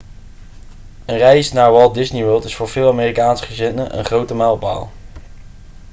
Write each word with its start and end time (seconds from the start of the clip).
een 1.05 1.17
reis 1.17 1.51
naar 1.51 1.71
walt 1.71 1.93
disney 1.93 2.23
world 2.23 2.43
is 2.45 2.55
voor 2.55 2.67
veel 2.69 2.89
amerikaanse 2.89 3.43
gezinnen 3.45 3.97
een 3.97 4.05
grote 4.05 4.35
mijlpaal 4.35 4.91